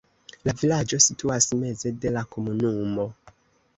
La 0.49 0.53
vilaĝo 0.61 0.99
situas 1.09 1.49
meze 1.65 1.91
de 2.07 2.15
la 2.17 2.27
komunumo. 2.33 3.07